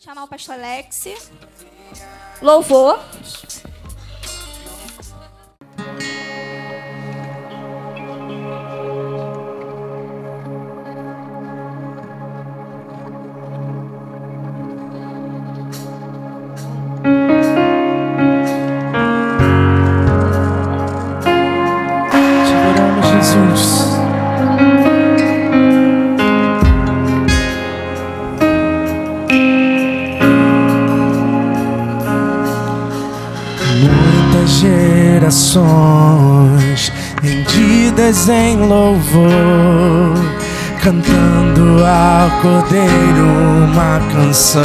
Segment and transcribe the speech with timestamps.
[0.00, 1.04] chamar o pastor Alex.
[2.40, 2.98] Louvor.
[38.20, 40.14] anjos em louvor,
[40.82, 43.26] cantando ao cordeiro
[43.64, 44.62] uma canção.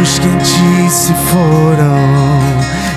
[0.00, 1.98] Os que em ti se foram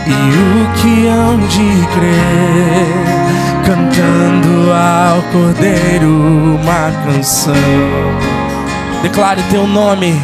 [0.06, 2.86] e o que hão de crer,
[3.66, 7.54] cantando ao cordeiro uma canção.
[9.02, 10.22] Declare teu nome,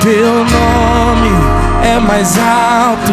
[0.00, 1.30] teu nome
[1.84, 3.12] é mais alto,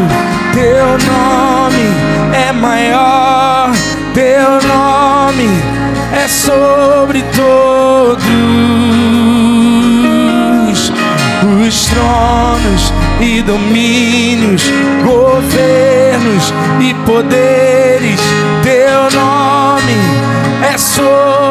[0.54, 2.13] teu nome
[2.54, 3.72] maior,
[4.14, 5.50] teu nome
[6.14, 8.24] é sobre todos
[11.68, 14.64] os tronos e domínios,
[15.04, 18.20] governos e poderes,
[18.64, 19.94] teu nome
[20.74, 21.43] é sobre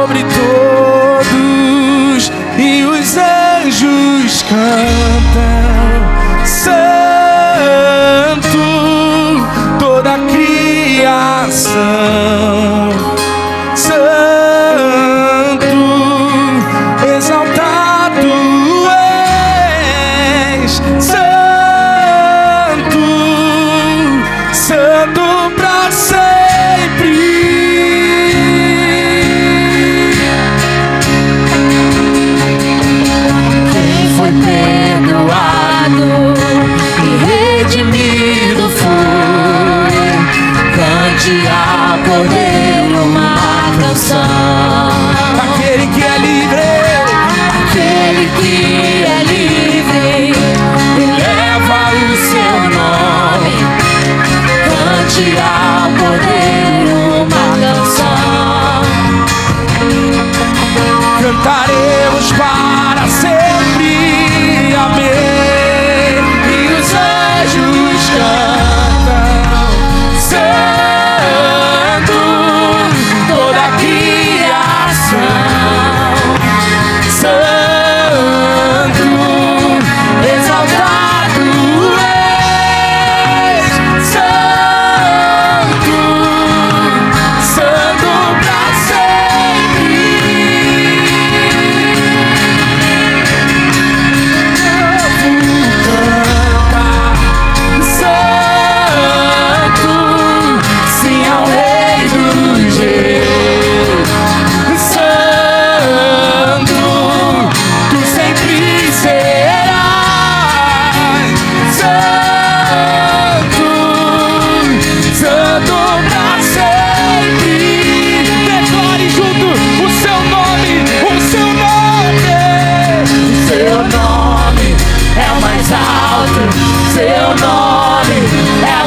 [56.03, 56.72] poder.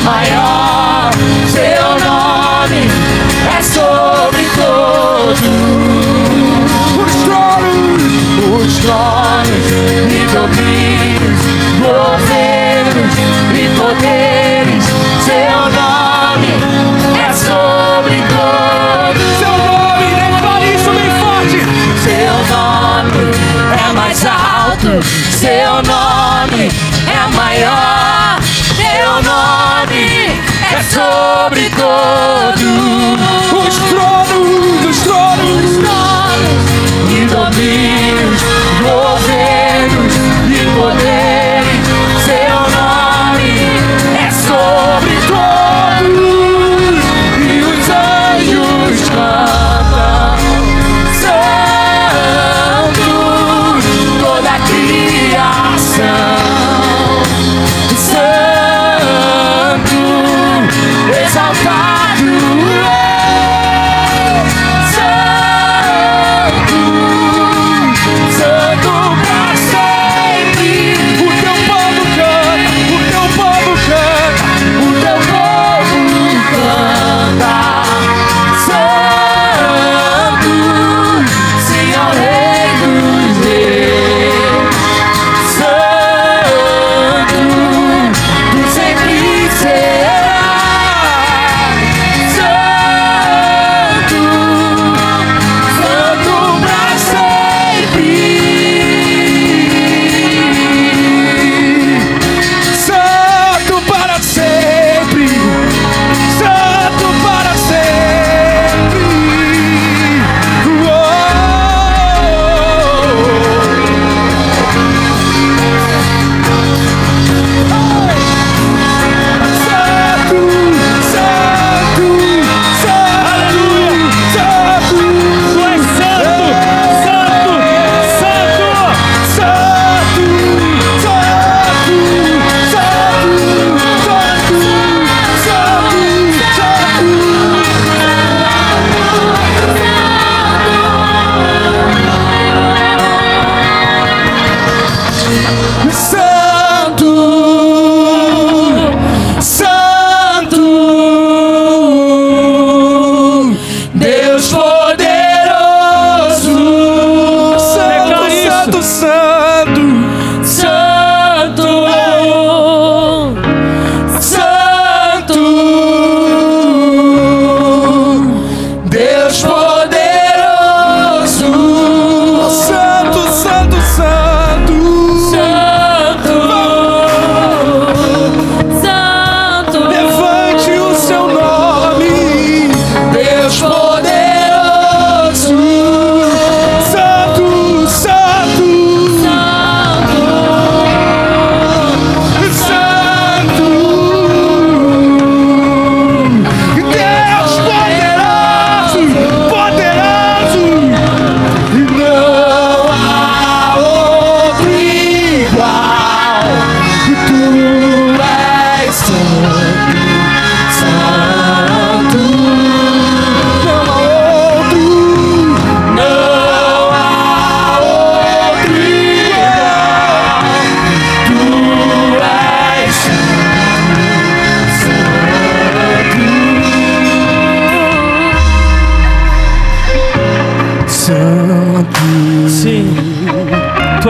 [0.03, 1.94] my arms.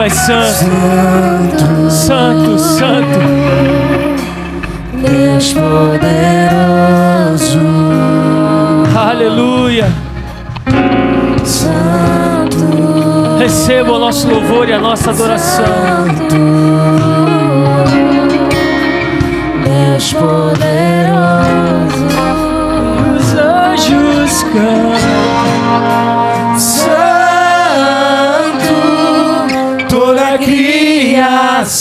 [0.09, 3.19] Santo, santo, santo.
[5.01, 7.59] Deus poderoso.
[8.95, 9.87] Aleluia.
[11.43, 12.57] Santo.
[13.39, 15.65] Receba o nosso louvor e a nossa adoração.
[15.65, 16.35] Santo.
[19.63, 20.75] Deus poderoso.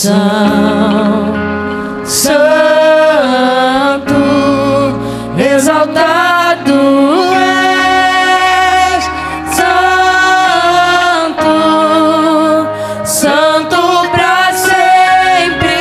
[0.05, 1.33] Criação.
[2.05, 2.45] Santo.
[5.39, 6.75] Exaltado
[7.35, 9.05] és.
[9.57, 9.85] Santo.
[13.05, 13.79] Santo
[14.11, 15.79] pra sempre.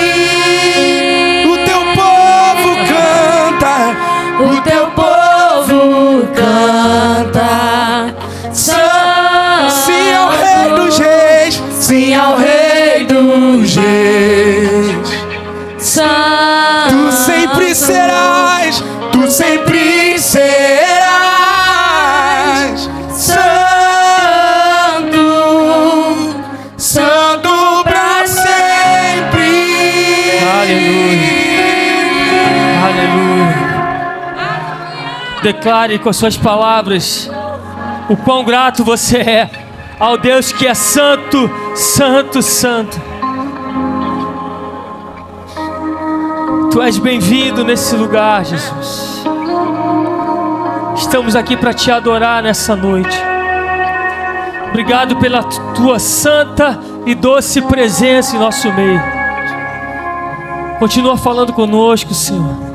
[1.46, 3.76] O teu povo canta,
[4.40, 4.84] O teu
[35.64, 37.32] Declare com as suas palavras
[38.10, 39.50] o quão grato você é
[39.98, 43.02] ao Deus que é santo, santo, santo.
[46.70, 49.24] Tu és bem-vindo nesse lugar, Jesus.
[50.98, 53.18] Estamos aqui para te adorar nessa noite.
[54.68, 59.02] Obrigado pela tua santa e doce presença em nosso meio.
[60.78, 62.73] Continua falando conosco, Senhor.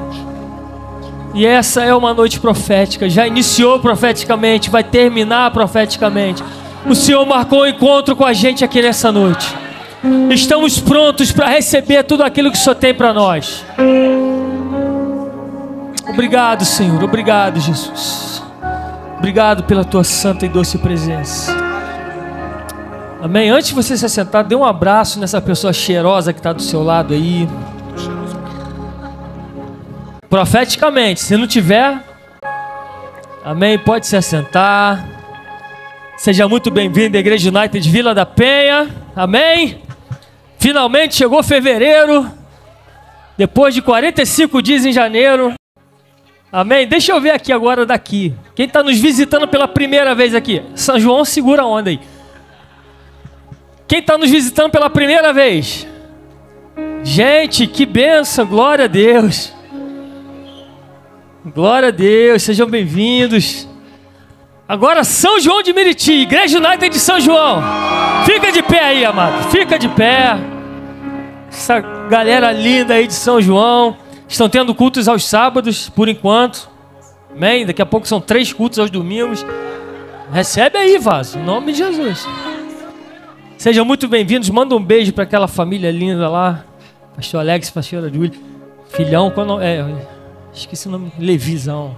[1.34, 3.08] E essa é uma noite profética.
[3.08, 6.42] Já iniciou profeticamente, vai terminar profeticamente.
[6.86, 9.54] O Senhor marcou um encontro com a gente aqui nessa noite.
[10.30, 13.64] Estamos prontos para receber tudo aquilo que o Senhor tem para nós.
[16.08, 17.02] Obrigado, Senhor.
[17.02, 18.42] Obrigado, Jesus.
[19.18, 21.54] Obrigado pela tua santa e doce presença.
[23.20, 23.50] Amém.
[23.50, 26.82] Antes de você se assentar, dê um abraço nessa pessoa cheirosa que está do seu
[26.82, 27.48] lado aí.
[30.28, 32.04] Profeticamente, se não tiver,
[33.42, 35.08] amém, pode se assentar.
[36.18, 39.80] Seja muito bem-vindo à Igreja United Vila da Penha, amém.
[40.58, 42.30] Finalmente chegou fevereiro,
[43.38, 45.54] depois de 45 dias em janeiro,
[46.52, 46.86] amém.
[46.86, 50.62] Deixa eu ver aqui agora daqui, quem está nos visitando pela primeira vez aqui?
[50.74, 52.00] São João, segura a onda aí.
[53.86, 55.86] Quem está nos visitando pela primeira vez?
[57.02, 59.56] Gente, que benção, glória a Deus.
[61.54, 63.66] Glória a Deus, sejam bem-vindos.
[64.68, 67.62] Agora São João de Meriti, Igreja United de São João.
[68.26, 69.50] Fica de pé aí, amado.
[69.50, 70.36] Fica de pé.
[71.48, 73.96] Essa galera linda aí de São João.
[74.28, 76.68] Estão tendo cultos aos sábados, por enquanto.
[77.34, 77.64] Amém?
[77.64, 79.46] Daqui a pouco são três cultos aos domingos.
[80.32, 82.26] Recebe aí, vaso, em nome de Jesus.
[83.56, 84.50] Sejam muito bem-vindos.
[84.50, 86.64] Manda um beijo para aquela família linda lá.
[87.16, 88.38] Pastor Alex, pastora Júlia.
[88.90, 89.60] Filhão, quando.
[89.62, 89.84] É,
[90.60, 91.12] esqueci o nome.
[91.18, 91.96] Levizão.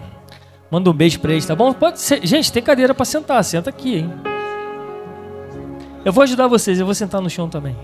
[0.71, 1.73] Manda um beijo para eles, tá bom?
[1.73, 2.25] Pode ser.
[2.25, 3.43] Gente, tem cadeira para sentar.
[3.45, 4.13] Senta aqui, hein?
[6.05, 6.79] Eu vou ajudar vocês.
[6.79, 7.77] Eu vou sentar no chão também.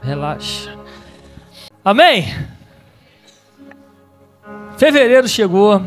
[0.00, 0.76] Relaxa.
[1.84, 2.26] Amém?
[4.76, 5.82] Fevereiro chegou.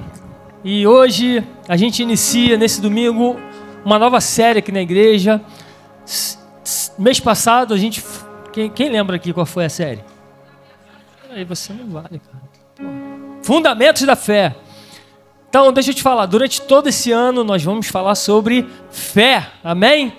[0.63, 3.38] E hoje a gente inicia nesse domingo
[3.85, 5.41] uma nova série aqui na igreja.
[6.97, 8.03] Mês passado a gente.
[8.51, 10.03] Quem, quem lembra aqui qual foi a série?
[11.31, 12.49] Aí você não vale, cara.
[13.41, 14.55] Fundamentos da fé.
[15.50, 19.50] Então, deixa eu te falar, durante todo esse ano nós vamos falar sobre fé.
[19.63, 20.13] Amém?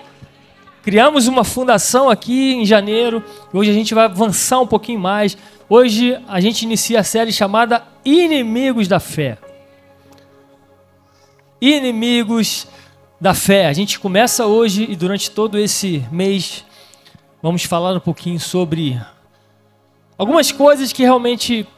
[0.82, 3.22] Criamos uma fundação aqui em janeiro.
[3.52, 5.36] e Hoje a gente vai avançar um pouquinho mais.
[5.68, 9.38] Hoje a gente inicia a série chamada Inimigos da Fé.
[11.60, 12.66] Inimigos
[13.20, 13.66] da Fé.
[13.66, 16.64] A gente começa hoje e durante todo esse mês
[17.42, 19.00] vamos falar um pouquinho sobre
[20.18, 21.68] algumas coisas que realmente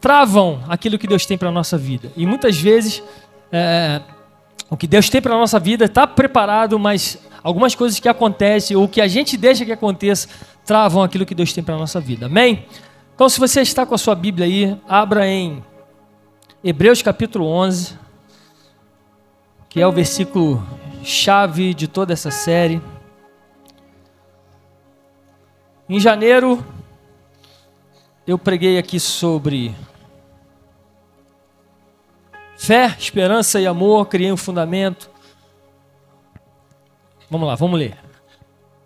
[0.00, 2.12] travam aquilo que Deus tem para a nossa vida.
[2.16, 3.02] E muitas vezes
[3.50, 4.00] é,
[4.68, 8.76] o que Deus tem para a nossa vida está preparado, mas algumas coisas que acontecem
[8.76, 10.28] ou que a gente deixa que aconteça
[10.64, 12.26] travam aquilo que Deus tem para a nossa vida.
[12.26, 12.66] Amém?
[13.14, 15.62] Então, se você está com a sua Bíblia aí, abra em
[16.62, 17.96] Hebreus capítulo 11,
[19.68, 20.66] que é o versículo
[21.04, 22.82] chave de toda essa série.
[25.88, 26.66] Em janeiro,
[28.26, 29.72] eu preguei aqui sobre
[32.56, 35.08] fé, esperança e amor, criei um fundamento.
[37.30, 37.96] Vamos lá, vamos ler.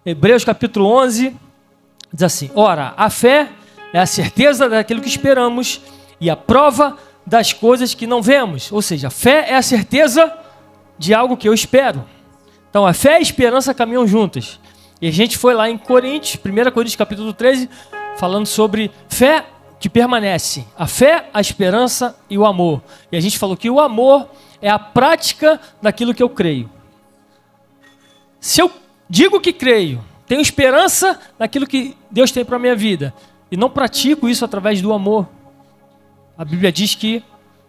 [0.05, 1.35] Hebreus capítulo 11
[2.13, 3.49] diz assim: Ora, a fé
[3.95, 5.81] é a certeza daquilo que esperamos
[6.21, 8.71] e a prova das coisas que não vemos.
[8.71, 10.37] Ou seja, a fé é a certeza
[10.99, 12.05] de algo que eu espero.
[12.69, 14.61] Então, a fé e a esperança caminham juntas.
[15.01, 17.71] E a gente foi lá em Coríntios, 1 Coríntios capítulo 13,
[18.21, 19.47] falando sobre fé
[19.81, 20.67] que permanece.
[20.77, 22.83] A fé, a esperança e o amor.
[23.11, 24.29] E a gente falou que o amor
[24.61, 26.71] é a prática daquilo que eu creio.
[28.39, 28.71] Se eu
[29.09, 33.15] digo que creio, tenho esperança naquilo que Deus tem para a minha vida,
[33.51, 35.27] e não pratico isso através do amor,
[36.37, 37.25] a Bíblia diz que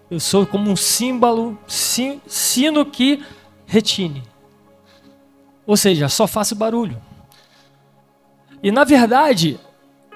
[0.10, 3.24] eu sou como um símbolo, sino que
[3.66, 4.22] retine.
[5.66, 7.02] Ou seja, só faço barulho.
[8.62, 9.58] E na verdade,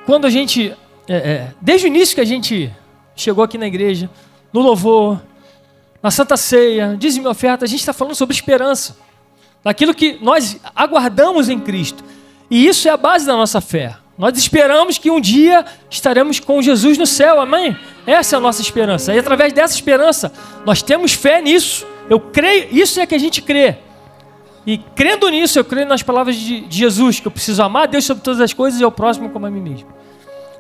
[0.05, 0.74] quando a gente.
[1.07, 2.71] É, é, desde o início que a gente
[3.15, 4.09] chegou aqui na igreja,
[4.51, 5.21] no louvor,
[6.01, 8.97] na Santa Ceia, dizem oferta, a gente está falando sobre esperança.
[9.63, 12.03] Daquilo que nós aguardamos em Cristo.
[12.50, 13.95] E isso é a base da nossa fé.
[14.17, 17.75] Nós esperamos que um dia estaremos com Jesus no céu, amém?
[18.05, 19.13] Essa é a nossa esperança.
[19.13, 20.31] E através dessa esperança,
[20.65, 21.85] nós temos fé nisso.
[22.09, 23.77] Eu creio, isso é que a gente crê.
[24.65, 28.24] E crendo nisso, eu creio nas palavras de, Jesus, que eu preciso amar Deus sobre
[28.24, 29.88] todas as coisas e ao próximo como a mim mesmo.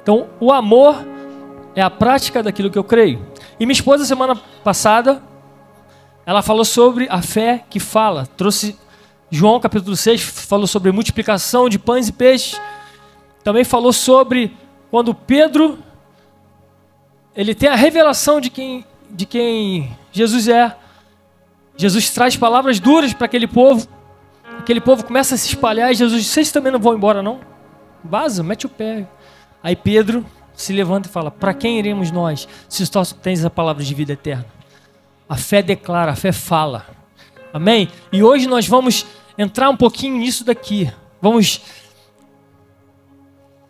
[0.01, 0.95] Então, o amor
[1.75, 3.25] é a prática daquilo que eu creio.
[3.59, 5.23] E minha esposa, semana passada,
[6.25, 8.27] ela falou sobre a fé que fala.
[8.37, 8.77] Trouxe
[9.31, 12.61] João capítulo 6, falou sobre multiplicação de pães e peixes.
[13.43, 14.55] Também falou sobre
[14.91, 15.79] quando Pedro
[17.35, 20.75] ele tem a revelação de quem, de quem Jesus é.
[21.75, 23.85] Jesus traz palavras duras para aquele povo.
[24.65, 27.39] Aquele povo começa a se espalhar e Jesus diz: Vocês também não vão embora, não?
[28.03, 29.07] Vaza, mete o pé.
[29.61, 33.83] Aí Pedro se levanta e fala: Para quem iremos nós, se tu tens a palavra
[33.83, 34.47] de vida eterna?
[35.29, 36.87] A fé declara, a fé fala.
[37.53, 37.89] Amém?
[38.11, 39.05] E hoje nós vamos
[39.37, 40.91] entrar um pouquinho nisso daqui.
[41.21, 41.61] Vamos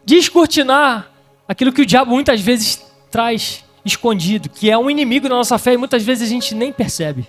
[0.05, 1.11] descortinar
[1.45, 5.73] aquilo que o diabo muitas vezes traz escondido, que é um inimigo da nossa fé
[5.73, 7.27] e muitas vezes a gente nem percebe.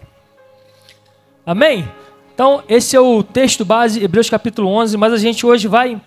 [1.44, 1.84] Amém?
[2.36, 5.98] Então, esse é o texto base, Hebreus capítulo 11, mas a gente hoje vai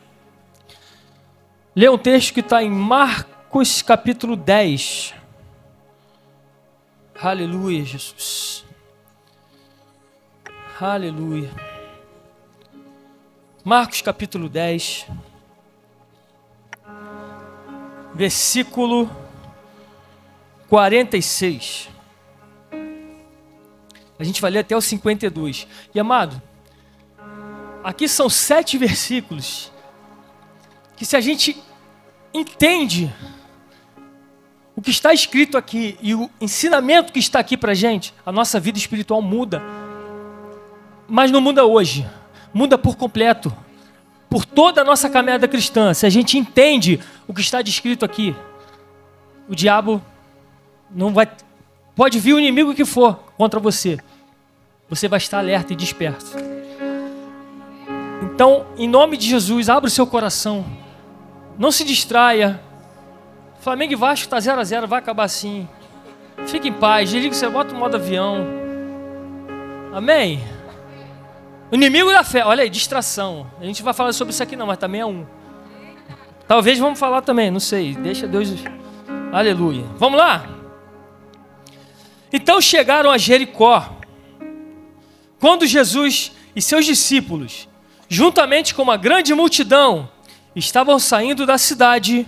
[1.76, 5.16] ler um texto que está em Marcos capítulo 10.
[7.20, 8.64] Aleluia, Jesus.
[10.80, 11.50] Aleluia.
[13.66, 15.08] Marcos capítulo 10,
[18.14, 19.10] versículo
[20.70, 21.90] 46.
[24.20, 25.66] A gente vai ler até o 52.
[25.96, 26.42] E amado,
[27.82, 29.72] aqui são sete versículos
[30.98, 31.58] que se a gente
[32.34, 33.10] entende
[34.76, 38.60] o que está escrito aqui e o ensinamento que está aqui para gente, a nossa
[38.60, 39.64] vida espiritual muda.
[41.08, 42.06] Mas não muda hoje,
[42.54, 43.56] muda por completo.
[44.30, 48.36] Por toda a nossa caminhada cristã, se a gente entende o que está descrito aqui,
[49.48, 50.02] o diabo
[50.92, 51.28] não vai.
[51.96, 53.98] Pode vir o inimigo que for contra você,
[54.90, 56.26] você vai estar alerta e desperto.
[58.22, 60.66] Então, em nome de Jesus, abra o seu coração.
[61.58, 62.60] Não se distraia.
[63.62, 65.70] Flamengo e Vasco está 0 a 0 vai acabar assim.
[66.48, 68.46] Fique em paz, desliga você, bota o modo avião.
[69.94, 70.44] Amém?
[71.72, 73.50] O inimigo da fé, olha aí, distração.
[73.62, 75.26] A gente vai falar sobre isso aqui não, mas também é um.
[76.46, 77.96] Talvez vamos falar também, não sei.
[77.96, 78.54] Deixa Deus.
[79.32, 79.86] Aleluia.
[79.98, 80.59] Vamos lá?
[82.32, 83.98] Então chegaram a Jericó.
[85.40, 87.68] Quando Jesus e seus discípulos,
[88.08, 90.10] juntamente com uma grande multidão,
[90.56, 92.28] estavam saindo da cidade,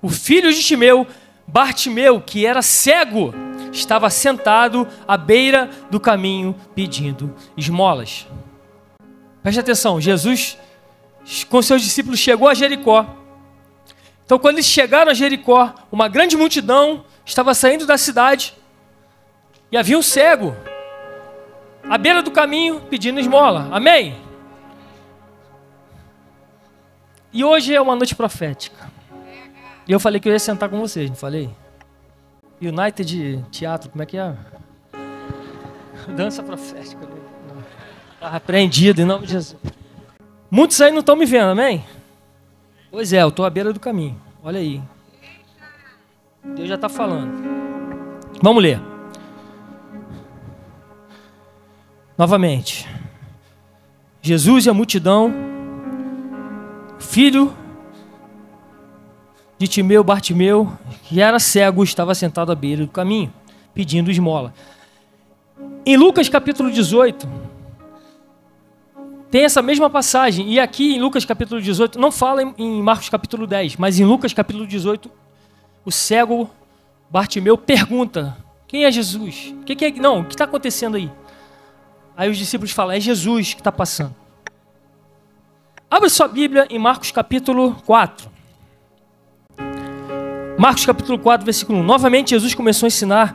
[0.00, 1.06] o filho de Timeu,
[1.46, 3.34] Bartimeu, que era cego,
[3.72, 8.26] estava sentado à beira do caminho pedindo esmolas.
[9.42, 10.58] Preste atenção, Jesus
[11.48, 13.06] com seus discípulos chegou a Jericó.
[14.24, 18.54] Então, quando eles chegaram a Jericó, uma grande multidão estava saindo da cidade
[19.72, 20.54] e havia um cego
[21.88, 23.68] à beira do caminho pedindo esmola.
[23.72, 24.14] Amém?
[27.32, 28.92] E hoje é uma noite profética.
[29.88, 31.48] E eu falei que eu ia sentar com vocês, não falei?
[32.60, 34.36] United Teatro, como é que é?
[36.14, 37.08] Dança profética.
[38.14, 39.56] Estava repreendido em nome de Jesus.
[40.50, 41.82] Muitos aí não estão me vendo, amém?
[42.90, 44.20] Pois é, eu estou à beira do caminho.
[44.44, 44.82] Olha aí.
[46.44, 47.32] Deus já está falando.
[48.42, 48.91] Vamos ler.
[52.22, 52.88] Novamente.
[54.22, 55.34] Jesus e a multidão,
[57.00, 57.52] filho
[59.58, 63.34] de Timeu, Bartimeu, que era cego, estava sentado à beira do caminho,
[63.74, 64.54] pedindo esmola.
[65.84, 67.28] Em Lucas capítulo 18,
[69.28, 70.48] tem essa mesma passagem.
[70.48, 74.32] E aqui em Lucas capítulo 18, não fala em, Marcos capítulo 10, mas em Lucas
[74.32, 75.10] capítulo 18,
[75.84, 76.48] o cego
[77.10, 78.36] Bartimeu pergunta:
[78.68, 79.52] Quem é Jesus?
[79.66, 81.10] Que, que é, não, o que está acontecendo aí?
[82.16, 84.14] Aí os discípulos falam: É Jesus que está passando.
[85.90, 88.30] Abre sua Bíblia em Marcos capítulo 4.
[90.58, 91.82] Marcos capítulo 4, versículo 1.
[91.82, 93.34] Novamente Jesus começou a ensinar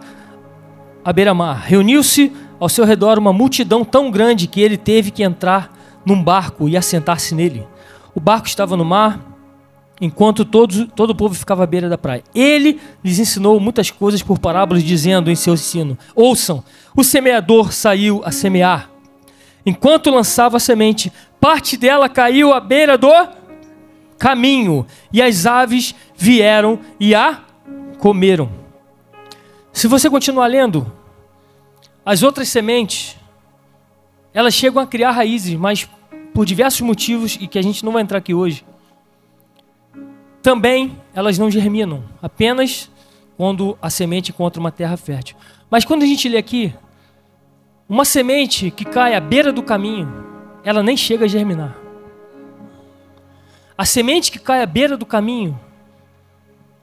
[1.04, 1.64] à beira-mar.
[1.66, 5.72] Reuniu-se ao seu redor uma multidão tão grande que ele teve que entrar
[6.06, 7.68] num barco e assentar-se nele.
[8.16, 9.20] O barco estava no mar,
[10.00, 12.24] enquanto todos, todo o povo ficava à beira da praia.
[12.34, 16.64] Ele lhes ensinou muitas coisas por parábolas, dizendo em seu ensino: Ouçam,
[16.96, 18.90] o semeador saiu a semear.
[19.66, 23.12] Enquanto lançava a semente, parte dela caiu à beira do
[24.18, 27.44] caminho, e as aves vieram e a
[28.00, 28.50] comeram.
[29.72, 30.92] Se você continuar lendo,
[32.04, 33.16] as outras sementes,
[34.34, 35.88] elas chegam a criar raízes, mas
[36.34, 38.66] por diversos motivos e que a gente não vai entrar aqui hoje,
[40.48, 42.90] também elas não germinam, apenas
[43.36, 45.36] quando a semente encontra uma terra fértil.
[45.70, 46.74] Mas quando a gente lê aqui,
[47.90, 50.08] uma semente que cai à beira do caminho,
[50.64, 51.76] ela nem chega a germinar.
[53.78, 55.60] A semente que cai à beira do caminho,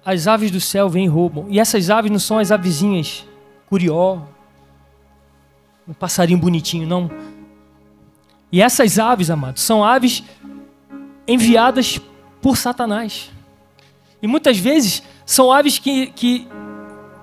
[0.05, 1.47] as aves do céu vêm e roubam.
[1.49, 3.27] E essas aves não são as avezinhas
[3.67, 4.25] curió,
[5.89, 7.11] um passarinho bonitinho, não.
[8.53, 10.23] E essas aves, amados, são aves
[11.27, 11.99] enviadas
[12.43, 13.33] por Satanás.
[14.25, 16.49] E muitas vezes são aves que, que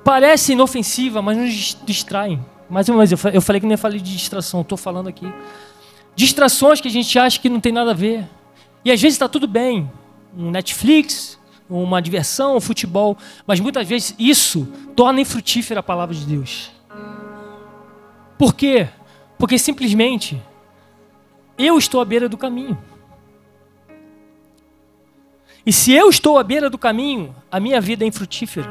[0.03, 2.39] parecem inofensivas, mas nos distraem.
[2.69, 5.25] Mais uma vez, eu falei que nem falei de distração, estou falando aqui.
[6.15, 8.29] Distrações que a gente acha que não tem nada a ver.
[8.85, 9.89] E às vezes está tudo bem.
[10.37, 13.17] Um Netflix, uma diversão, um futebol.
[13.47, 16.69] Mas muitas vezes isso torna infrutífera a palavra de Deus.
[18.37, 18.87] Por quê?
[19.39, 20.39] Porque simplesmente
[21.57, 22.77] eu estou à beira do caminho.
[25.65, 28.67] E se eu estou à beira do caminho, a minha vida é infrutífera.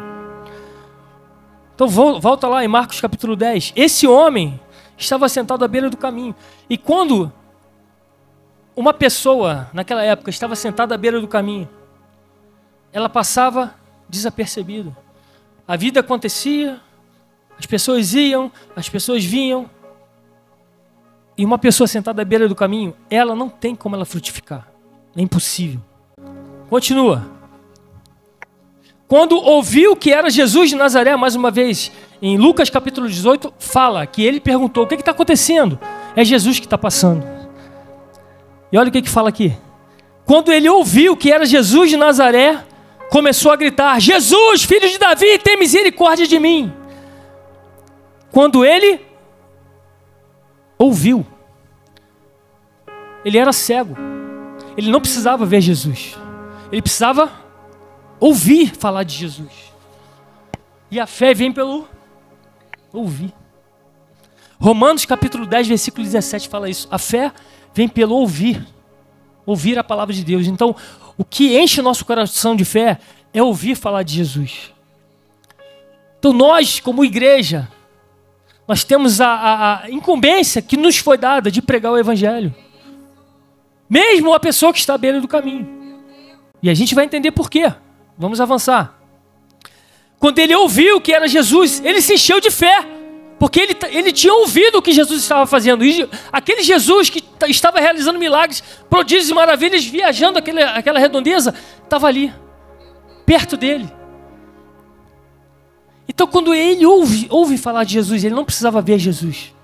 [1.74, 3.72] Então volta lá em Marcos capítulo 10.
[3.76, 4.60] Esse homem
[4.98, 6.34] estava sentado à beira do caminho.
[6.68, 7.32] E quando
[8.74, 11.68] uma pessoa, naquela época, estava sentada à beira do caminho,
[12.92, 13.74] ela passava
[14.08, 14.96] desapercebida.
[15.66, 16.80] A vida acontecia,
[17.58, 19.70] as pessoas iam, as pessoas vinham.
[21.38, 24.68] E uma pessoa sentada à beira do caminho, ela não tem como ela frutificar.
[25.16, 25.80] É impossível.
[26.70, 27.26] Continua.
[29.08, 31.90] Quando ouviu que era Jesus de Nazaré, mais uma vez,
[32.22, 35.80] em Lucas capítulo 18, fala que ele perguntou: o que está acontecendo?
[36.14, 37.26] É Jesus que está passando.
[38.70, 39.52] E olha o que, que fala aqui.
[40.24, 42.64] Quando ele ouviu que era Jesus de Nazaré,
[43.10, 46.72] começou a gritar: Jesus, filho de Davi, tem misericórdia de mim.
[48.30, 49.00] Quando ele
[50.78, 51.26] ouviu,
[53.24, 53.96] ele era cego,
[54.76, 56.16] ele não precisava ver Jesus,
[56.70, 57.30] ele precisava
[58.18, 59.72] ouvir falar de Jesus.
[60.90, 61.88] E a fé vem pelo
[62.92, 63.32] ouvir.
[64.58, 66.86] Romanos capítulo 10, versículo 17 fala isso.
[66.90, 67.32] A fé
[67.72, 68.66] vem pelo ouvir.
[69.46, 70.46] Ouvir a palavra de Deus.
[70.46, 70.76] Então,
[71.16, 72.98] o que enche o nosso coração de fé
[73.32, 74.72] é ouvir falar de Jesus.
[76.18, 77.68] Então, nós, como igreja,
[78.68, 82.54] nós temos a, a, a incumbência que nos foi dada de pregar o Evangelho.
[83.88, 85.79] Mesmo a pessoa que está à beira do caminho.
[86.62, 87.72] E a gente vai entender por quê.
[88.18, 88.98] Vamos avançar.
[90.18, 92.86] Quando ele ouviu que era Jesus, ele se encheu de fé.
[93.38, 95.82] Porque ele, ele tinha ouvido o que Jesus estava fazendo.
[95.82, 102.06] E aquele Jesus que estava realizando milagres, prodígios e maravilhas, viajando aquele, aquela redondeza, estava
[102.06, 102.30] ali,
[103.24, 103.90] perto dele.
[106.06, 109.54] Então, quando ele ouve, ouve falar de Jesus, ele não precisava ver Jesus.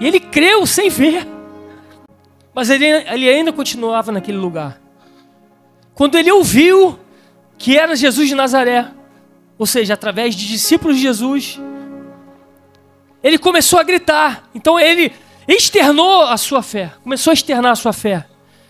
[0.00, 1.26] E ele creu sem ver.
[2.54, 4.80] Mas ele, ele ainda continuava naquele lugar.
[5.94, 6.98] Quando ele ouviu
[7.58, 8.90] que era Jesus de Nazaré,
[9.58, 11.60] ou seja, através de discípulos de Jesus,
[13.22, 14.48] ele começou a gritar.
[14.54, 15.12] Então ele
[15.48, 18.26] externou a sua fé, começou a externar a sua fé.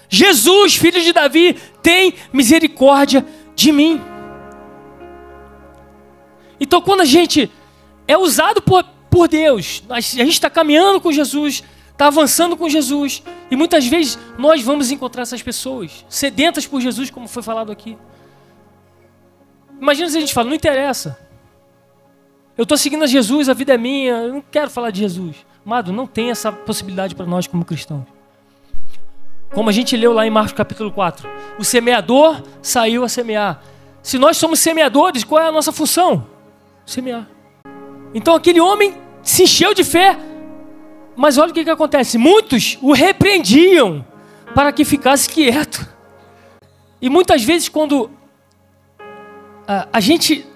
[0.08, 4.00] Jesus, filho de Davi, tem misericórdia de mim.
[6.60, 7.50] Então, quando a gente
[8.06, 13.22] é usado por, por Deus, a gente está caminhando com Jesus, está avançando com Jesus,
[13.50, 17.96] e muitas vezes nós vamos encontrar essas pessoas sedentas por Jesus, como foi falado aqui.
[19.80, 21.18] Imagina se a gente fala, não interessa.
[22.58, 25.36] Eu estou seguindo a Jesus, a vida é minha, eu não quero falar de Jesus.
[25.64, 28.04] Amado, não tem essa possibilidade para nós como cristãos.
[29.52, 31.28] Como a gente leu lá em Marcos capítulo 4.
[31.58, 33.62] O semeador saiu a semear.
[34.02, 36.26] Se nós somos semeadores, qual é a nossa função?
[36.84, 37.28] Semear.
[38.12, 40.18] Então aquele homem se encheu de fé
[41.16, 44.04] Mas olha o que, que acontece: muitos o repreendiam
[44.54, 45.86] para que ficasse quieto.
[47.00, 48.10] E muitas vezes, quando
[49.66, 50.46] a, a gente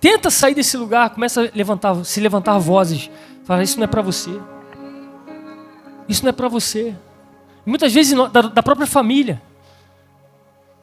[0.00, 3.10] tenta sair desse lugar, começa a levantar, se levantar vozes,
[3.44, 4.30] fala: Isso não é para você.
[6.08, 6.94] Isso não é para você.
[7.66, 9.40] E muitas vezes da, da própria família.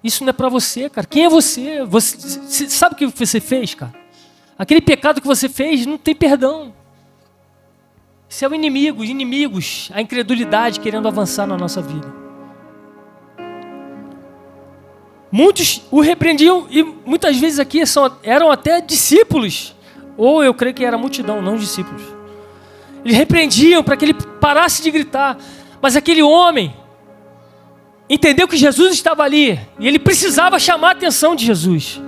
[0.03, 1.05] Isso não é para você, cara.
[1.05, 1.83] Quem é você?
[1.83, 3.93] Você sabe o que você fez, cara?
[4.57, 6.73] Aquele pecado que você fez não tem perdão.
[8.29, 12.13] O inimigo, os inimigos, a incredulidade querendo avançar na nossa vida.
[15.31, 19.75] Muitos o repreendiam e muitas vezes aqui são, eram até discípulos,
[20.17, 22.01] ou eu creio que era multidão, não discípulos.
[23.03, 25.37] Eles repreendiam para que ele parasse de gritar,
[25.81, 26.73] mas aquele homem
[28.09, 32.01] entendeu que Jesus estava ali e ele precisava chamar a atenção de Jesus.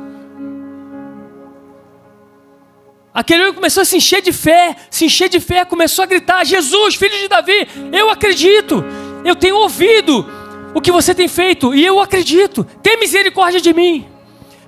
[3.13, 6.45] Aquele homem começou a se encher de fé, se encher de fé, começou a gritar:
[6.45, 8.83] Jesus, filho de Davi, eu acredito,
[9.25, 10.25] eu tenho ouvido
[10.73, 12.63] o que você tem feito e eu acredito.
[12.81, 14.07] Tem misericórdia de mim,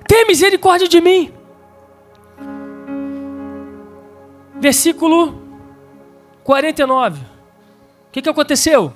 [0.06, 1.32] tem misericórdia de mim.
[4.60, 5.42] Versículo
[6.42, 7.20] 49.
[7.20, 7.24] O
[8.12, 8.92] que, que aconteceu?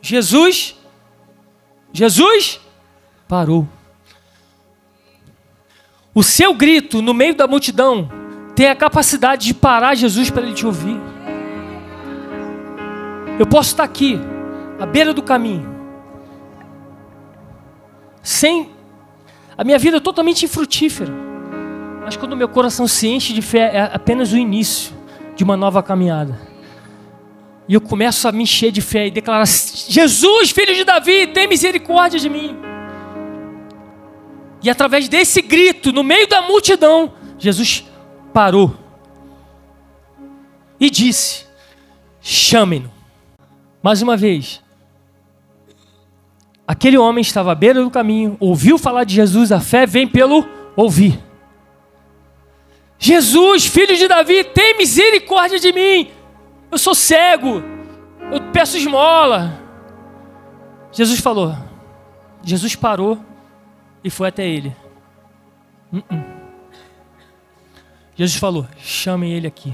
[0.00, 0.76] Jesus,
[1.92, 2.60] Jesus
[3.26, 3.66] parou.
[6.14, 8.17] O seu grito no meio da multidão
[8.58, 11.00] tem a capacidade de parar Jesus para ele te ouvir.
[13.38, 14.18] Eu posso estar aqui,
[14.80, 15.78] à beira do caminho,
[18.20, 18.68] sem
[19.56, 21.12] a minha vida é totalmente infrutífera.
[22.04, 24.92] Mas quando meu coração se enche de fé, é apenas o início
[25.36, 26.36] de uma nova caminhada.
[27.68, 31.46] E eu começo a me encher de fé e declarar: Jesus, filho de Davi, tem
[31.46, 32.56] misericórdia de mim.
[34.60, 37.87] E através desse grito, no meio da multidão, Jesus
[38.38, 38.72] parou
[40.78, 41.44] e disse:
[42.20, 42.88] Chamem-no.
[43.82, 44.62] Mais uma vez,
[46.64, 50.46] aquele homem estava à beira do caminho, ouviu falar de Jesus, a fé vem pelo
[50.76, 51.18] ouvir.
[52.96, 56.08] Jesus, filho de Davi, tem misericórdia de mim.
[56.70, 57.60] Eu sou cego,
[58.30, 59.60] eu peço esmola.
[60.92, 61.56] Jesus falou.
[62.44, 63.18] Jesus parou
[64.04, 64.76] e foi até ele.
[65.92, 66.37] Uh -uh.
[68.18, 69.72] Jesus falou: chamem ele aqui.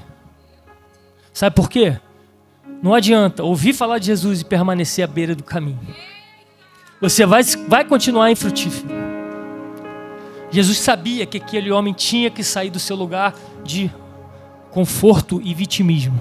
[1.33, 1.97] Sabe por quê?
[2.83, 5.81] Não adianta ouvir falar de Jesus e permanecer à beira do caminho.
[7.01, 8.87] Você vai, vai continuar infrutífero.
[10.51, 13.91] Jesus sabia que aquele homem tinha que sair do seu lugar de
[14.71, 16.21] conforto e vitimismo.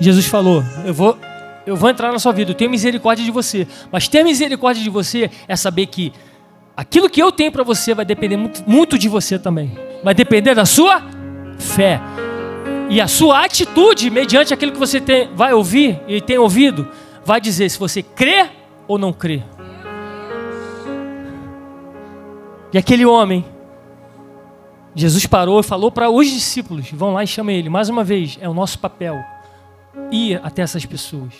[0.00, 1.18] Jesus falou: Eu vou,
[1.66, 3.66] eu vou entrar na sua vida, eu tenho misericórdia de você.
[3.90, 6.12] Mas ter misericórdia de você é saber que
[6.76, 9.76] Aquilo que eu tenho para você vai depender muito, muito de você também.
[10.02, 11.02] Vai depender da sua
[11.58, 12.00] fé.
[12.88, 16.88] E a sua atitude, mediante aquilo que você tem, vai ouvir e tem ouvido,
[17.24, 18.48] vai dizer se você crê
[18.88, 19.42] ou não crê.
[22.72, 23.44] E aquele homem,
[24.94, 27.68] Jesus parou e falou para os discípulos: vão lá e chamem ele.
[27.68, 29.22] Mais uma vez, é o nosso papel
[30.10, 31.34] ir até essas pessoas.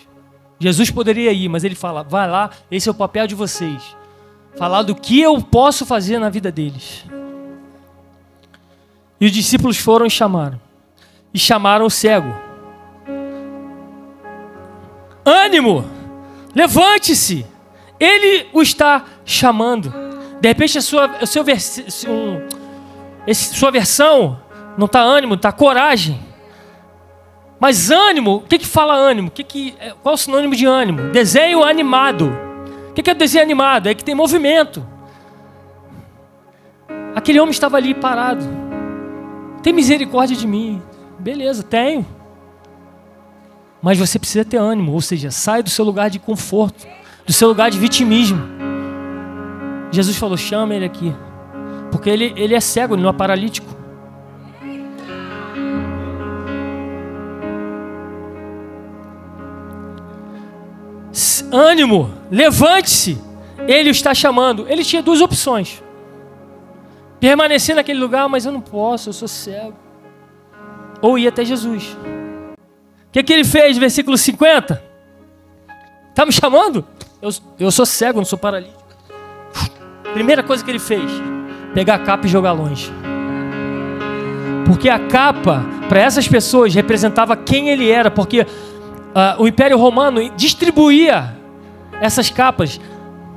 [0.59, 4.00] Jesus poderia ir, mas ele fala: vai lá, esse é o papel de vocês
[4.57, 7.05] falar do que eu posso fazer na vida deles.
[9.21, 10.61] E os discípulos foram e chamaram.
[11.33, 12.35] E chamaram o cego.
[15.25, 15.85] Ânimo!
[16.55, 17.47] Levante-se!
[17.99, 19.93] Ele o está chamando.
[20.41, 22.41] De repente a sua, a seu vers, um,
[23.27, 24.41] esse, sua versão
[24.79, 26.19] não está ânimo, está coragem.
[27.61, 29.31] Mas ânimo, o que, que fala ânimo?
[29.31, 31.11] Que que, é, qual é o sinônimo de ânimo?
[31.11, 32.50] Desenho animado.
[32.91, 33.89] O que é desenho animado?
[33.89, 34.85] É que tem movimento.
[37.15, 38.45] Aquele homem estava ali parado.
[39.63, 40.83] Tem misericórdia de mim.
[41.19, 42.05] Beleza, tenho.
[43.83, 46.87] Mas você precisa ter ânimo, ou seja, sai do seu lugar de conforto,
[47.27, 48.41] do seu lugar de vitimismo.
[49.91, 51.15] Jesus falou: chama ele aqui.
[51.91, 53.80] Porque ele, ele é cego, ele não é paralítico.
[61.53, 63.19] Ânimo, levante-se.
[63.67, 64.67] Ele o está chamando.
[64.69, 65.83] Ele tinha duas opções:
[67.19, 69.77] permanecer naquele lugar, mas eu não posso, eu sou cego.
[71.03, 71.97] Ou ir até Jesus.
[73.09, 74.83] O que, que ele fez, versículo 50?
[76.11, 76.85] Está me chamando?
[77.21, 78.81] Eu, eu sou cego, não sou paralítico.
[80.13, 81.11] Primeira coisa que ele fez:
[81.75, 82.91] pegar a capa e jogar longe.
[84.67, 88.11] Porque a capa, para essas pessoas, representava quem ele era.
[88.11, 88.47] Porque uh,
[89.43, 91.40] o Império Romano distribuía
[92.01, 92.81] essas capas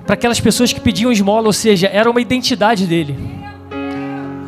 [0.06, 3.18] para aquelas pessoas que pediam esmola, ou seja, era uma identidade dele.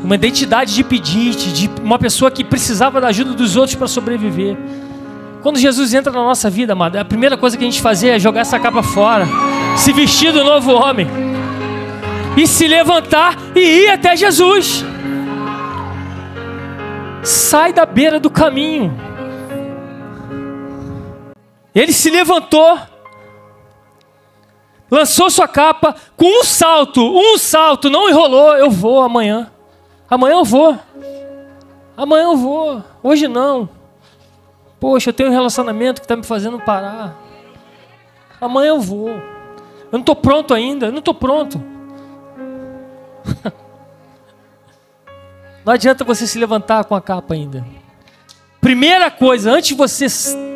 [0.03, 4.55] uma identidade de pedinte, de uma pessoa que precisava da ajuda dos outros para sobreviver.
[5.41, 8.19] Quando Jesus entra na nossa vida, amado, a primeira coisa que a gente fazia é
[8.19, 9.27] jogar essa capa fora,
[9.75, 11.07] se vestir do novo homem
[12.37, 14.85] e se levantar e ir até Jesus.
[17.23, 18.95] Sai da beira do caminho.
[21.73, 22.77] Ele se levantou,
[24.89, 28.55] lançou sua capa com um salto, um salto, não enrolou.
[28.55, 29.51] Eu vou amanhã.
[30.09, 30.77] Amanhã eu vou.
[31.97, 32.83] Amanhã eu vou.
[33.01, 33.69] Hoje não.
[34.79, 37.15] Poxa, eu tenho um relacionamento que está me fazendo parar.
[38.39, 39.09] Amanhã eu vou.
[39.09, 40.87] Eu não estou pronto ainda.
[40.87, 41.61] Eu não estou pronto.
[45.65, 47.65] Não adianta você se levantar com a capa ainda.
[48.61, 50.05] Primeira coisa, antes de você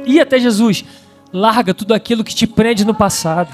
[0.05, 0.85] ir até Jesus,
[1.33, 3.49] larga tudo aquilo que te prende no passado.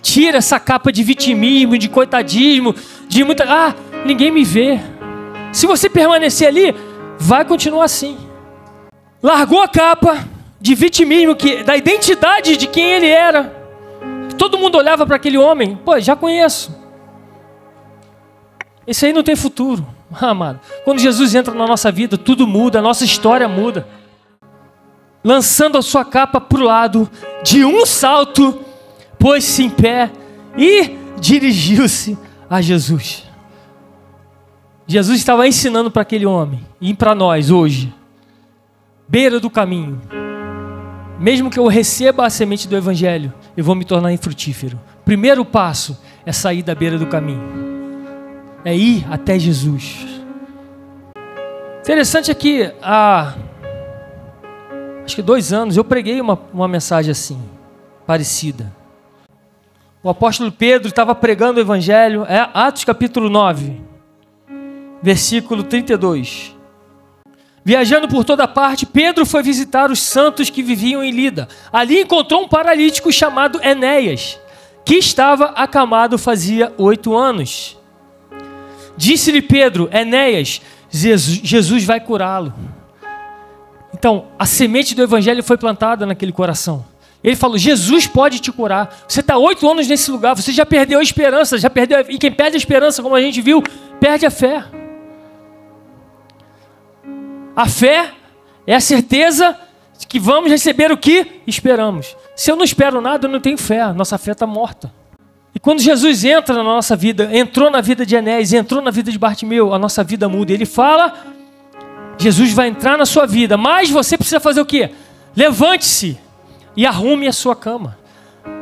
[0.00, 2.74] Tira essa capa de vitimismo, de coitadismo,
[3.08, 3.44] de muita.
[3.46, 4.80] Ah, ninguém me vê.
[5.52, 6.74] Se você permanecer ali,
[7.18, 8.16] vai continuar assim.
[9.22, 10.24] Largou a capa
[10.60, 13.56] de vitimismo, que, da identidade de quem ele era.
[14.36, 16.76] Todo mundo olhava para aquele homem, pô, já conheço.
[18.86, 19.86] Esse aí não tem futuro.
[20.10, 23.86] Ah, amado, quando Jesus entra na nossa vida, tudo muda, a nossa história muda.
[25.22, 27.10] Lançando a sua capa para o lado,
[27.42, 28.58] de um salto,
[29.18, 30.10] pôs-se em pé
[30.56, 32.16] e dirigiu-se
[32.48, 33.24] a Jesus.
[34.86, 37.92] Jesus estava ensinando para aquele homem e para nós hoje,
[39.06, 40.00] beira do caminho.
[41.18, 44.80] Mesmo que eu receba a semente do Evangelho, eu vou me tornar infrutífero.
[45.04, 47.68] Primeiro passo é sair da beira do caminho
[48.64, 50.06] é ir até Jesus.
[51.80, 53.34] Interessante é que há
[55.04, 57.40] acho que dois anos eu preguei uma, uma mensagem assim,
[58.06, 58.70] parecida.
[60.00, 63.80] O apóstolo Pedro estava pregando o evangelho, é Atos capítulo 9,
[65.02, 66.54] versículo 32.
[67.64, 71.48] Viajando por toda parte, Pedro foi visitar os santos que viviam em Lida.
[71.72, 74.38] Ali encontrou um paralítico chamado Enéas,
[74.84, 77.76] que estava acamado fazia oito anos.
[78.96, 82.54] Disse-lhe Pedro, Enéas, Jesus vai curá-lo.
[83.92, 86.86] Então, a semente do evangelho foi plantada naquele coração.
[87.22, 89.04] Ele falou: Jesus pode te curar.
[89.06, 92.04] Você está oito anos nesse lugar, você já perdeu a esperança, já perdeu.
[92.08, 93.62] E quem perde a esperança, como a gente viu,
[94.00, 94.64] perde a fé.
[97.56, 98.12] A fé
[98.66, 99.58] é a certeza
[99.98, 102.16] de que vamos receber o que esperamos.
[102.36, 103.92] Se eu não espero nada, eu não tenho fé.
[103.92, 104.92] Nossa fé está morta.
[105.52, 109.10] E quando Jesus entra na nossa vida, entrou na vida de Enés, entrou na vida
[109.10, 110.52] de Bartimeu, a nossa vida muda.
[110.52, 111.12] Ele fala,
[112.16, 114.90] Jesus vai entrar na sua vida, mas você precisa fazer o quê?
[115.34, 116.16] Levante-se
[116.78, 117.98] e arrume a sua cama.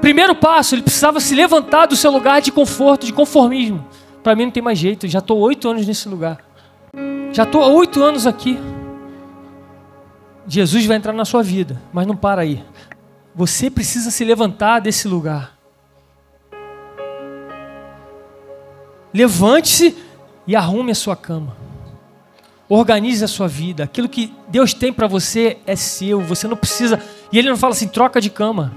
[0.01, 3.87] Primeiro passo, ele precisava se levantar do seu lugar de conforto, de conformismo.
[4.23, 6.39] Para mim não tem mais jeito, já estou oito anos nesse lugar.
[7.31, 8.59] Já estou há oito anos aqui.
[10.49, 12.65] Jesus vai entrar na sua vida, mas não para aí.
[13.35, 15.55] Você precisa se levantar desse lugar.
[19.13, 19.95] Levante-se
[20.47, 21.66] e arrume a sua cama.
[22.69, 23.85] Organize a sua vida.
[23.85, 26.21] Aquilo que Deus tem para você é seu.
[26.21, 27.01] Você não precisa.
[27.33, 28.73] E Ele não fala assim: troca de cama.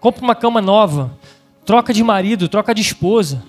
[0.00, 1.16] Compre uma cama nova.
[1.64, 3.42] Troca de marido, troca de esposa.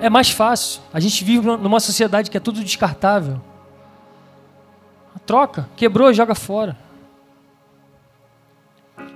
[0.00, 0.80] É mais fácil.
[0.92, 3.40] A gente vive numa sociedade que é tudo descartável.
[5.24, 5.68] Troca.
[5.76, 6.76] Quebrou, joga fora.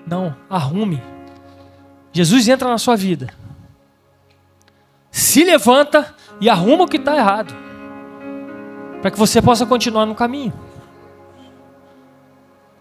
[0.07, 1.03] Não, arrume.
[2.13, 3.35] Jesus entra na sua vida
[5.15, 7.55] se levanta e arruma o que está errado,
[9.05, 10.51] para que você possa continuar no caminho.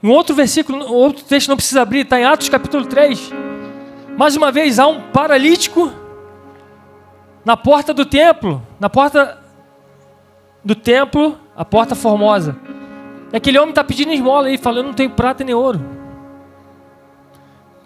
[0.01, 3.29] Um outro versículo, outro texto não precisa abrir, está em Atos capítulo 3.
[4.17, 5.91] Mais uma vez, há um paralítico
[7.43, 9.38] na porta do templo, na porta
[10.63, 12.55] do templo, a porta formosa.
[13.33, 15.81] E aquele homem está pedindo esmola aí, falando: Eu não tenho prata nem ouro.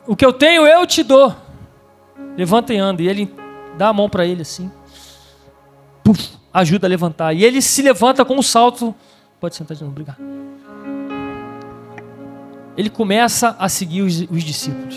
[0.05, 1.35] O que eu tenho eu te dou.
[2.37, 3.01] Levanta e anda.
[3.01, 3.33] E ele
[3.79, 4.71] dá a mão para ele assim.
[6.03, 7.33] Puf, ajuda a levantar.
[7.33, 8.93] E ele se levanta com um salto.
[9.39, 10.17] Pode sentar de novo, obrigado.
[12.75, 14.95] Ele começa a seguir os, os discípulos.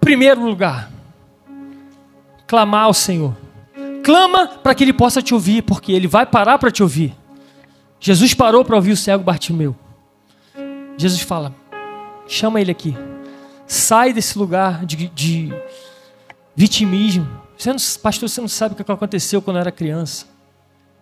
[0.00, 0.90] Primeiro lugar,
[2.46, 3.36] clamar ao Senhor.
[4.02, 7.14] Clama para que ele possa te ouvir, porque ele vai parar para te ouvir.
[7.98, 9.76] Jesus parou para ouvir o cego Bartimeu.
[10.96, 11.54] Jesus fala:
[12.26, 12.96] chama ele aqui.
[13.66, 15.52] Sai desse lugar de, de
[16.56, 17.39] vitimismo.
[17.60, 20.24] Você não, pastor, você não sabe o que aconteceu quando eu era criança.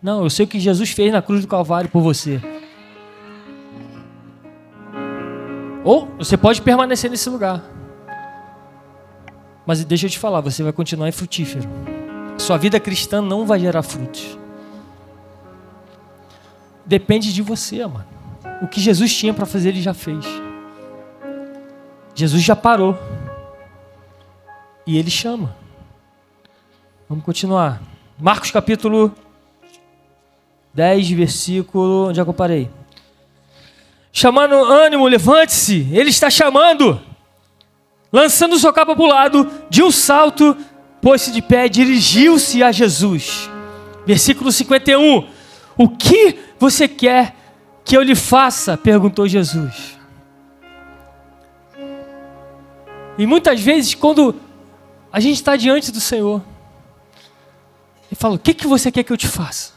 [0.03, 2.41] Não, eu sei o que Jesus fez na cruz do Calvário por você.
[5.85, 7.63] Ou você pode permanecer nesse lugar.
[9.65, 11.69] Mas deixa eu te falar, você vai continuar infrutífero.
[12.37, 14.37] Sua vida cristã não vai gerar frutos.
[16.85, 18.05] Depende de você, mano.
[18.61, 20.27] O que Jesus tinha para fazer, ele já fez.
[22.17, 22.99] Jesus já parou.
[24.85, 25.55] E ele chama.
[27.09, 27.81] Vamos continuar.
[28.19, 29.15] Marcos capítulo
[30.75, 32.09] 10, versículo.
[32.09, 32.71] Onde é que eu parei?
[34.13, 35.89] Chamando ânimo, levante-se.
[35.91, 37.01] Ele está chamando.
[38.13, 40.55] Lançando sua capa para o lado, de um salto,
[41.01, 43.49] pôs-se de pé, dirigiu-se a Jesus.
[44.05, 45.29] Versículo 51.
[45.79, 47.35] O que você quer
[47.87, 48.77] que eu lhe faça?
[48.77, 49.99] perguntou Jesus.
[53.17, 54.35] E muitas vezes, quando
[55.11, 56.43] a gente está diante do Senhor,
[58.11, 59.73] e fala: O que, que você quer que eu te faça?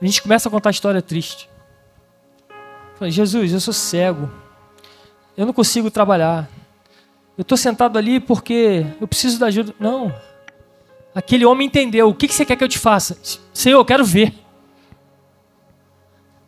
[0.00, 1.48] A gente começa a contar a história triste.
[2.98, 4.30] Fala, Jesus, eu sou cego.
[5.36, 6.48] Eu não consigo trabalhar.
[7.36, 9.74] Eu estou sentado ali porque eu preciso da ajuda.
[9.78, 10.14] Não.
[11.14, 12.08] Aquele homem entendeu.
[12.08, 13.18] O que, que você quer que eu te faça?
[13.52, 14.34] Senhor, eu quero ver.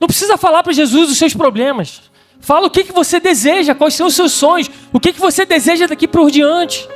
[0.01, 2.11] Não precisa falar para Jesus os seus problemas.
[2.40, 5.44] Fala o que, que você deseja, quais são os seus sonhos, o que, que você
[5.44, 6.88] deseja daqui por diante.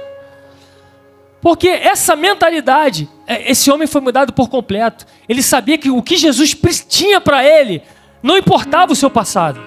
[1.43, 5.05] Porque essa mentalidade, é, esse homem foi mudado por completo.
[5.29, 6.57] Ele sabia que o que Jesus
[6.89, 7.83] tinha para ele
[8.23, 9.61] não importava o seu passado.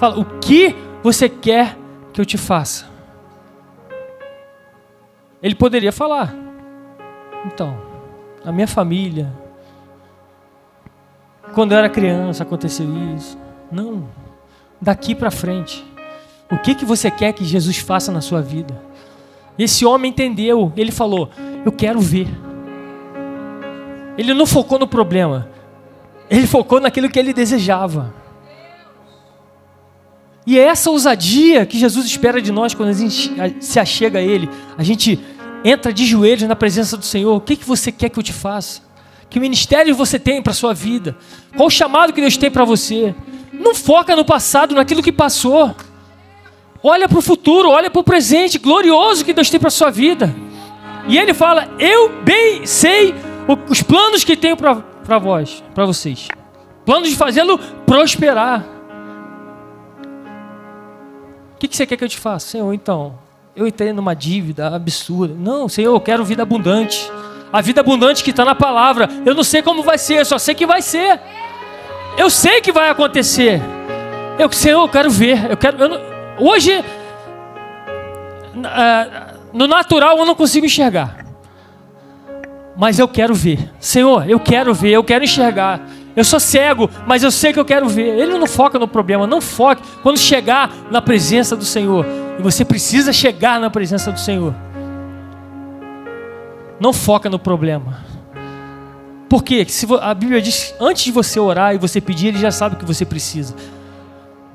[0.00, 1.76] Fala, o que você quer
[2.14, 2.90] que eu te faça?
[5.42, 6.34] Ele poderia falar.
[7.44, 7.78] Então,
[8.42, 9.30] a minha família,
[11.52, 13.36] quando eu era criança aconteceu isso.
[13.70, 14.08] Não.
[14.80, 15.84] Daqui para frente.
[16.50, 18.91] O que que você quer que Jesus faça na sua vida?
[19.62, 21.30] Esse homem entendeu, ele falou:
[21.64, 22.28] "Eu quero ver".
[24.16, 25.48] Ele não focou no problema.
[26.28, 28.14] Ele focou naquilo que ele desejava.
[30.46, 34.22] E é essa ousadia que Jesus espera de nós quando a gente se achega a
[34.22, 34.48] Ele.
[34.76, 35.20] A gente
[35.64, 37.36] entra de joelhos na presença do Senhor.
[37.36, 38.82] O que, que você quer que eu te faça?
[39.30, 41.16] Que ministério você tem para a sua vida?
[41.56, 43.14] Qual o chamado que Deus tem para você?
[43.52, 45.74] Não foca no passado, naquilo que passou.
[46.82, 49.90] Olha para o futuro, olha para o presente glorioso que Deus tem para a sua
[49.90, 50.34] vida.
[51.06, 53.14] E ele fala: Eu bem sei
[53.68, 56.28] os planos que tenho para vós, para vocês.
[56.84, 58.64] Planos de fazê-lo prosperar.
[61.54, 62.48] O que, que você quer que eu te faça?
[62.48, 63.16] Senhor, então,
[63.54, 65.34] eu entrei numa dívida absurda.
[65.38, 67.08] Não, Senhor, eu quero vida abundante.
[67.52, 69.08] A vida abundante que está na palavra.
[69.24, 71.20] Eu não sei como vai ser, eu só sei que vai ser.
[72.16, 73.60] Eu sei que vai acontecer.
[74.38, 75.50] Eu, Senhor, eu quero ver.
[75.50, 75.78] Eu quero.
[75.78, 76.11] Eu não,
[76.42, 76.84] hoje,
[78.56, 81.24] uh, no natural, eu não consigo enxergar.
[82.76, 83.70] Mas eu quero ver.
[83.78, 85.80] Senhor, eu quero ver, eu quero enxergar.
[86.14, 88.18] Eu sou cego, mas eu sei que eu quero ver.
[88.18, 89.82] Ele não foca no problema, não foque.
[90.02, 92.04] Quando chegar na presença do Senhor,
[92.38, 94.54] e você precisa chegar na presença do Senhor.
[96.80, 98.04] Não foca no problema.
[99.28, 99.64] Por quê?
[99.66, 102.78] Se a Bíblia diz antes de você orar e você pedir, ele já sabe o
[102.78, 103.54] que você precisa.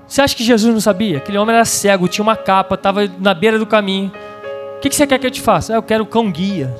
[0.07, 1.17] Você acha que Jesus não sabia?
[1.17, 4.11] Aquele homem era cego, tinha uma capa, estava na beira do caminho.
[4.77, 5.73] O que você quer que eu te faça?
[5.73, 6.73] Ah, eu quero cão guia.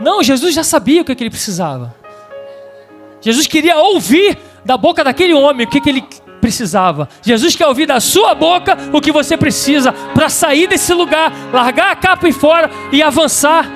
[0.00, 1.94] Não, Jesus já sabia o que ele precisava.
[3.20, 6.04] Jesus queria ouvir da boca daquele homem o que ele
[6.40, 7.08] precisava.
[7.22, 11.90] Jesus quer ouvir da sua boca o que você precisa para sair desse lugar, largar
[11.90, 13.66] a capa e fora e avançar.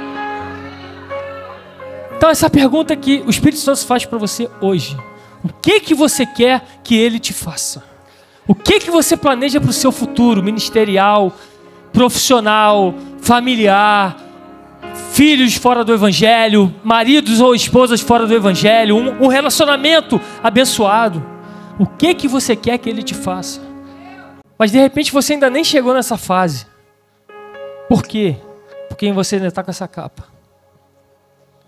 [2.17, 4.97] Então essa pergunta que o Espírito Santo faz para você hoje.
[5.43, 7.90] O que que você quer que ele te faça?
[8.51, 11.33] O que que você planeja para o seu futuro ministerial,
[11.93, 14.19] profissional, familiar,
[15.13, 21.25] filhos fora do evangelho, maridos ou esposas fora do evangelho, um, um relacionamento abençoado?
[21.79, 23.61] O que que você quer que ele te faça?
[24.59, 26.67] Mas de repente você ainda nem chegou nessa fase.
[27.89, 28.35] Por quê?
[28.89, 30.27] Porque você ainda está com essa capa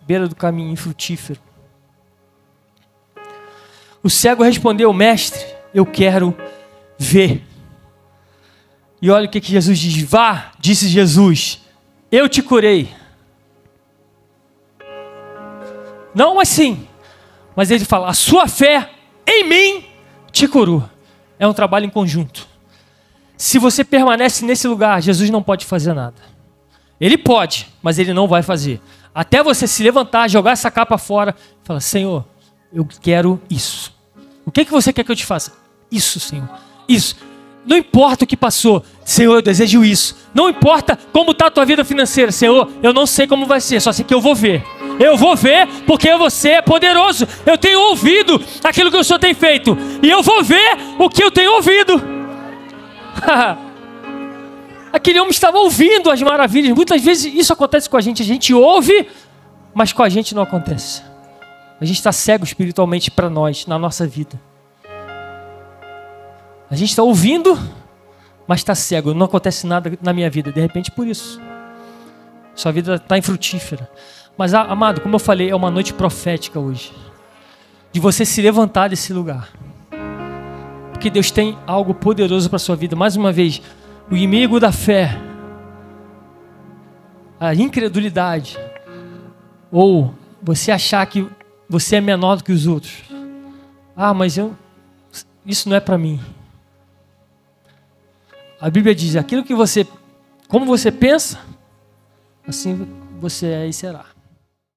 [0.04, 1.38] beira do caminho infrutífero.
[4.02, 6.36] O cego respondeu: Mestre, eu quero
[7.02, 7.42] ver.
[9.00, 11.60] E olha o que, que Jesus diz: Vá, disse Jesus,
[12.10, 12.88] eu te curei.
[16.14, 16.86] Não assim,
[17.56, 18.90] mas ele fala: A sua fé
[19.26, 19.84] em mim
[20.30, 20.88] te curou.
[21.38, 22.46] É um trabalho em conjunto.
[23.36, 26.22] Se você permanece nesse lugar, Jesus não pode fazer nada.
[27.00, 28.80] Ele pode, mas ele não vai fazer.
[29.12, 31.34] Até você se levantar, jogar essa capa fora
[31.64, 32.24] falar: Senhor,
[32.72, 33.92] eu quero isso.
[34.46, 35.52] O que, que você quer que eu te faça?
[35.90, 36.48] Isso, Senhor.
[36.94, 37.16] Isso.
[37.64, 40.16] Não importa o que passou, Senhor, eu desejo isso.
[40.34, 43.80] Não importa como está a tua vida financeira, Senhor, eu não sei como vai ser,
[43.80, 44.64] só sei que eu vou ver.
[44.98, 47.26] Eu vou ver porque você é poderoso.
[47.46, 49.78] Eu tenho ouvido aquilo que o Senhor tem feito.
[50.02, 52.02] E eu vou ver o que eu tenho ouvido.
[54.92, 56.74] Aquele homem estava ouvindo as maravilhas.
[56.74, 58.22] Muitas vezes isso acontece com a gente.
[58.22, 59.08] A gente ouve,
[59.72, 61.02] mas com a gente não acontece.
[61.80, 64.38] A gente está cego espiritualmente para nós, na nossa vida.
[66.72, 67.58] A gente está ouvindo,
[68.48, 69.12] mas está cego.
[69.12, 70.50] Não acontece nada na minha vida.
[70.50, 71.38] De repente, por isso.
[72.54, 73.90] Sua vida está infrutífera.
[74.38, 76.90] Mas, amado, como eu falei, é uma noite profética hoje.
[77.92, 79.50] De você se levantar desse lugar.
[80.92, 82.96] Porque Deus tem algo poderoso para sua vida.
[82.96, 83.60] Mais uma vez,
[84.10, 85.20] o inimigo da fé,
[87.38, 88.58] a incredulidade,
[89.70, 91.28] ou você achar que
[91.68, 93.02] você é menor do que os outros.
[93.94, 94.56] Ah, mas eu
[95.44, 96.18] isso não é para mim.
[98.62, 99.84] A Bíblia diz: aquilo que você,
[100.46, 101.40] como você pensa,
[102.46, 102.86] assim
[103.20, 104.11] você é e será.